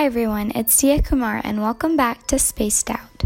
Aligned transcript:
Hi 0.00 0.06
everyone, 0.06 0.50
it's 0.54 0.78
Dia 0.78 1.02
Kumar 1.02 1.42
and 1.44 1.60
welcome 1.60 1.94
back 1.94 2.26
to 2.28 2.38
Spaced 2.38 2.88
Out. 2.88 3.22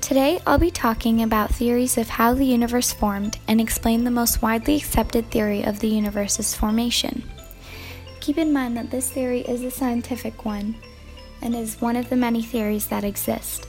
Today 0.00 0.40
I'll 0.44 0.58
be 0.58 0.72
talking 0.72 1.22
about 1.22 1.54
theories 1.54 1.96
of 1.96 2.08
how 2.08 2.34
the 2.34 2.44
universe 2.44 2.92
formed 2.92 3.38
and 3.46 3.60
explain 3.60 4.02
the 4.02 4.10
most 4.10 4.42
widely 4.42 4.74
accepted 4.74 5.30
theory 5.30 5.62
of 5.62 5.78
the 5.78 5.86
universe's 5.86 6.56
formation. 6.56 7.22
Keep 8.18 8.38
in 8.38 8.52
mind 8.52 8.76
that 8.76 8.90
this 8.90 9.08
theory 9.08 9.42
is 9.42 9.62
a 9.62 9.70
scientific 9.70 10.44
one 10.44 10.74
and 11.40 11.54
is 11.54 11.80
one 11.80 11.94
of 11.94 12.08
the 12.10 12.16
many 12.16 12.42
theories 12.42 12.88
that 12.88 13.04
exist. 13.04 13.68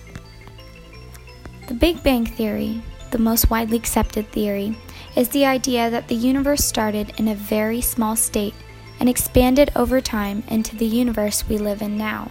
The 1.67 1.75
Big 1.75 2.01
Bang 2.01 2.25
Theory, 2.25 2.81
the 3.11 3.17
most 3.17 3.49
widely 3.49 3.77
accepted 3.77 4.31
theory, 4.31 4.75
is 5.15 5.29
the 5.29 5.45
idea 5.45 5.89
that 5.89 6.07
the 6.07 6.15
universe 6.15 6.65
started 6.65 7.13
in 7.17 7.27
a 7.27 7.35
very 7.35 7.81
small 7.81 8.15
state 8.15 8.55
and 8.99 9.09
expanded 9.09 9.71
over 9.75 10.01
time 10.01 10.43
into 10.47 10.75
the 10.75 10.85
universe 10.85 11.47
we 11.47 11.57
live 11.57 11.81
in 11.81 11.97
now. 11.97 12.29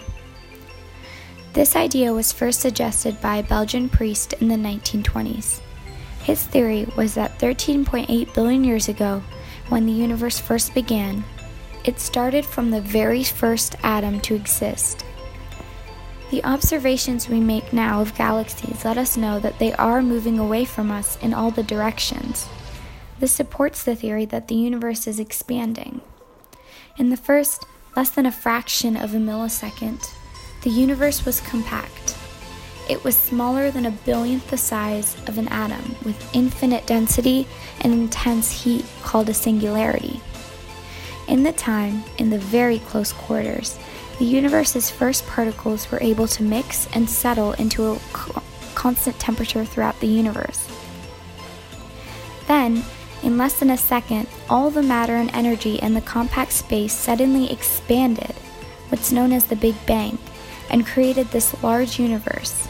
This 1.53 1.75
idea 1.75 2.13
was 2.13 2.33
first 2.33 2.61
suggested 2.61 3.21
by 3.21 3.37
a 3.37 3.43
Belgian 3.43 3.89
priest 3.89 4.35
in 4.35 4.49
the 4.49 4.55
1920s. 4.55 5.61
His 6.23 6.45
theory 6.45 6.87
was 6.97 7.15
that 7.15 7.39
13.8 7.39 8.35
billion 8.35 8.63
years 8.63 8.89
ago, 8.89 9.23
when 9.69 9.87
the 9.87 9.93
universe 9.93 10.39
first 10.39 10.75
began, 10.75 11.25
it 11.85 11.99
started 11.99 12.45
from 12.45 12.71
the 12.71 12.81
very 12.81 13.25
first 13.25 13.75
atom 13.83 14.21
to 14.21 14.35
exist. 14.35 15.05
The 16.31 16.45
observations 16.45 17.29
we 17.29 17.41
make 17.41 17.73
now 17.73 18.01
of 18.01 18.15
galaxies 18.15 18.85
let 18.85 18.97
us 18.97 19.17
know 19.17 19.41
that 19.41 19.59
they 19.59 19.73
are 19.73 20.01
moving 20.01 20.39
away 20.39 20.65
from 20.65 20.91
us 20.91 21.19
in 21.21 21.35
all 21.35 21.51
the 21.51 21.65
directions. 21.65 22.49
This 23.19 23.33
supports 23.33 23.83
the 23.83 23.97
theory 23.97 24.27
that 24.27 24.47
the 24.47 24.55
universe 24.55 25.09
is 25.09 25.19
expanding. 25.19 26.01
In 26.97 27.11
the 27.11 27.17
first 27.17 27.67
less 27.97 28.11
than 28.11 28.27
a 28.27 28.33
fraction 28.33 28.97
of 28.97 29.13
a 29.13 29.19
millisecond, 29.19 30.09
the 30.63 30.71
universe 30.71 31.25
was 31.25 31.41
compact. 31.41 32.17
It 32.89 33.03
was 33.03 33.17
smaller 33.17 33.73
than 33.73 33.87
a 33.87 33.91
billionth 33.91 34.51
the 34.51 34.57
size 34.57 35.17
of 35.27 35.37
an 35.37 35.49
atom, 35.49 35.97
with 36.05 36.35
infinite 36.35 36.87
density 36.87 37.49
and 37.81 37.93
intense 37.93 38.63
heat 38.63 38.85
called 39.03 39.29
a 39.29 39.35
singularity. 39.35 40.21
In 41.27 41.43
the 41.43 41.53
time, 41.53 42.05
in 42.19 42.31
the 42.31 42.39
very 42.39 42.79
close 42.79 43.13
quarters, 43.13 43.79
the 44.21 44.27
universe's 44.27 44.91
first 44.91 45.27
particles 45.27 45.91
were 45.91 45.99
able 46.03 46.29
to 46.29 46.43
mix 46.43 46.87
and 46.93 47.09
settle 47.09 47.53
into 47.55 47.93
a 47.93 47.99
constant 48.75 49.19
temperature 49.19 49.65
throughout 49.65 49.99
the 50.01 50.07
universe. 50.07 50.69
Then, 52.47 52.85
in 53.23 53.39
less 53.39 53.59
than 53.59 53.71
a 53.71 53.79
second, 53.79 54.29
all 54.51 54.71
the 54.71 54.83
matter 54.83 55.17
and 55.17 55.31
energy 55.33 55.77
in 55.77 55.95
the 55.95 56.03
compact 56.03 56.53
space 56.53 56.93
suddenly 56.93 57.51
expanded, 57.51 58.35
what's 58.91 59.11
known 59.11 59.33
as 59.33 59.47
the 59.47 59.57
Big 59.57 59.75
Bang, 59.87 60.19
and 60.69 60.87
created 60.87 61.29
this 61.29 61.63
large 61.63 61.99
universe. 61.99 62.69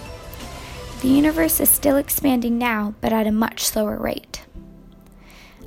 The 1.02 1.08
universe 1.08 1.58
is 1.58 1.68
still 1.68 1.96
expanding 1.96 2.58
now, 2.58 2.94
but 3.00 3.12
at 3.12 3.26
a 3.26 3.32
much 3.32 3.64
slower 3.64 3.96
rate. 3.96 4.29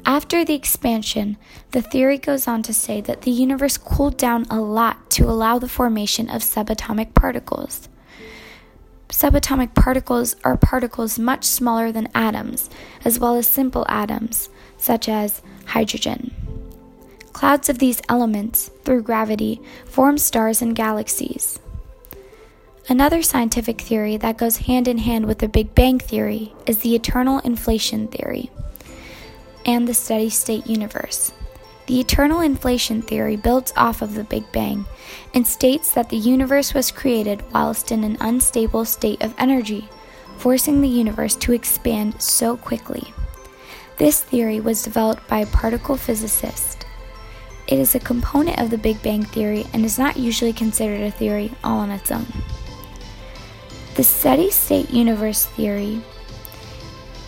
After 0.06 0.44
the 0.44 0.54
expansion, 0.54 1.38
the 1.72 1.82
theory 1.82 2.18
goes 2.18 2.46
on 2.46 2.62
to 2.64 2.73
say 2.73 3.00
that 3.02 3.22
the 3.22 3.32
universe 3.32 3.78
cooled 3.78 4.18
down 4.18 4.46
a 4.50 4.59
lot 4.59 5.09
to 5.12 5.30
allow 5.30 5.59
the 5.59 5.70
formation 5.70 6.30
of 6.30 6.42
subatomic 6.42 7.14
particles. 7.14 7.88
Subatomic 9.08 9.74
particles 9.76 10.36
are 10.44 10.58
particles 10.58 11.18
much 11.18 11.46
smaller 11.46 11.92
than 11.92 12.09
atoms, 12.14 12.70
as 13.06 13.18
well 13.18 13.36
as 13.36 13.48
simple 13.48 13.86
atoms, 13.88 14.50
such 14.78 15.08
as 15.08 15.42
hydrogen. 15.68 16.34
Clouds 17.31 17.70
of 17.70 17.80
these 17.80 18.02
elements, 18.09 18.72
through 18.84 19.04
gravity, 19.04 19.62
form 19.86 20.18
stars 20.18 20.62
and 20.62 20.76
galaxies. 20.76 21.59
Another 22.90 23.22
scientific 23.22 23.80
theory 23.80 24.18
that 24.18 24.38
goes 24.38 24.58
hand 24.58 24.90
in 24.90 24.97
hand 24.97 25.28
with 25.28 25.40
the 25.40 25.47
Big 25.47 25.74
Bang 25.74 25.97
theory 25.97 26.53
is 26.68 26.80
the 26.80 26.94
eternal 26.94 27.40
inflation 27.40 28.09
theory 28.09 28.52
and 29.66 29.88
the 29.88 29.94
steady 29.94 30.29
state 30.29 30.68
universe. 30.68 31.31
The 31.85 32.00
eternal 32.00 32.40
inflation 32.40 33.01
theory 33.01 33.35
builds 33.35 33.74
off 33.75 34.01
of 34.01 34.16
the 34.16 34.24
Big 34.24 34.50
Bang 34.51 34.85
and 35.34 35.46
states 35.46 35.91
that 35.91 36.09
the 36.09 36.18
universe 36.18 36.74
was 36.74 36.91
created 36.91 37.44
whilst 37.51 37.91
in 37.91 38.03
an 38.03 38.18
unstable 38.22 38.85
state 38.85 39.22
of 39.22 39.35
energy, 39.38 39.90
forcing 40.38 40.81
the 40.81 40.88
universe 40.88 41.35
to 41.38 41.53
expand 41.53 42.22
so 42.22 42.56
quickly. 42.56 43.13
This 43.97 44.22
theory 44.22 44.59
was 44.59 44.84
developed 44.84 45.28
by 45.28 45.40
a 45.40 45.46
particle 45.47 45.97
physicist. 45.97 46.85
It 47.68 47.80
is 47.80 47.95
a 47.95 48.00
component 48.00 48.59
of 48.59 48.69
the 48.69 48.78
Big 48.78 49.01
Bang 49.01 49.24
theory 49.24 49.66
and 49.74 49.85
is 49.85 50.00
not 50.00 50.18
usually 50.18 50.53
considered 50.53 51.01
a 51.01 51.12
theory 51.12 51.51
all 51.63 51.80
on 51.80 51.91
its 51.91 52.12
own. 52.12 52.28
The 53.95 54.03
steady 54.03 54.51
state 54.51 54.90
universe 54.90 55.45
theory 55.45 56.01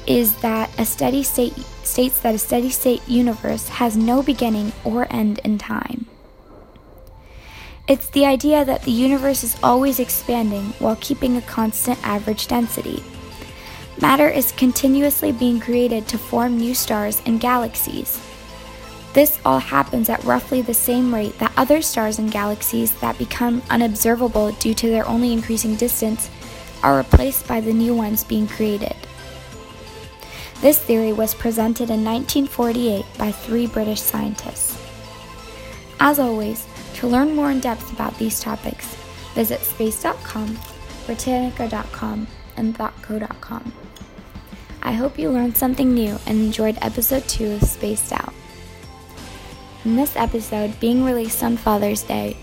is 0.07 0.35
that 0.37 0.69
a 0.79 0.85
steady 0.85 1.23
state 1.23 1.53
states 1.83 2.19
that 2.21 2.35
a 2.35 2.39
steady 2.39 2.69
state 2.69 3.07
universe 3.07 3.67
has 3.69 3.95
no 3.95 4.21
beginning 4.23 4.71
or 4.83 5.07
end 5.09 5.39
in 5.43 5.57
time. 5.57 6.05
It's 7.87 8.09
the 8.09 8.25
idea 8.25 8.65
that 8.65 8.81
the 8.81 8.91
universe 8.91 9.43
is 9.43 9.57
always 9.61 9.99
expanding 9.99 10.73
while 10.79 10.97
keeping 10.99 11.37
a 11.37 11.41
constant 11.41 11.99
average 12.05 12.47
density. 12.47 13.03
Matter 14.01 14.27
is 14.27 14.51
continuously 14.53 15.31
being 15.31 15.59
created 15.59 16.07
to 16.07 16.17
form 16.17 16.57
new 16.57 16.73
stars 16.73 17.21
and 17.25 17.39
galaxies. 17.39 18.19
This 19.13 19.39
all 19.45 19.59
happens 19.59 20.09
at 20.09 20.23
roughly 20.25 20.61
the 20.61 20.73
same 20.73 21.13
rate 21.13 21.37
that 21.37 21.53
other 21.55 21.81
stars 21.81 22.19
and 22.19 22.29
galaxies 22.29 22.91
that 22.99 23.17
become 23.17 23.61
unobservable 23.69 24.51
due 24.53 24.73
to 24.73 24.89
their 24.89 25.07
only 25.07 25.31
increasing 25.31 25.75
distance 25.75 26.29
are 26.83 26.97
replaced 26.97 27.47
by 27.47 27.61
the 27.61 27.71
new 27.71 27.95
ones 27.95 28.23
being 28.23 28.47
created. 28.47 28.95
This 30.65 30.79
theory 30.79 31.13
was 31.13 31.35
presented 31.35 31.91
in 31.91 32.03
1948 32.03 33.05
by 33.19 33.31
three 33.31 33.67
British 33.67 34.01
scientists. 34.01 34.75
As 35.99 36.17
always, 36.17 36.65
to 36.95 37.05
learn 37.05 37.35
more 37.35 37.51
in 37.51 37.59
depth 37.59 37.93
about 37.93 38.17
these 38.17 38.39
topics, 38.39 38.95
visit 39.35 39.61
space.com, 39.61 40.57
britannica.com, 41.05 42.27
and 42.57 42.75
thoughtco.com. 42.75 43.73
I 44.81 44.93
hope 44.93 45.19
you 45.19 45.29
learned 45.29 45.55
something 45.55 45.93
new 45.93 46.17
and 46.25 46.39
enjoyed 46.39 46.79
episode 46.81 47.27
2 47.27 47.51
of 47.51 47.61
Spaced 47.61 48.11
Out. 48.11 48.33
In 49.83 49.95
this 49.95 50.15
episode, 50.15 50.79
being 50.79 51.03
released 51.03 51.43
on 51.43 51.57
Father's 51.57 52.01
Day, 52.01 52.37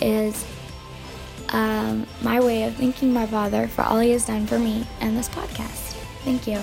is 0.00 0.42
um, 1.50 2.06
my 2.22 2.40
way 2.40 2.62
of 2.62 2.76
thanking 2.76 3.12
my 3.12 3.26
father 3.26 3.68
for 3.68 3.82
all 3.82 3.98
he 3.98 4.12
has 4.12 4.24
done 4.24 4.46
for 4.46 4.58
me 4.58 4.86
and 5.02 5.18
this 5.18 5.28
podcast. 5.28 5.92
Thank 6.24 6.46
you. 6.46 6.62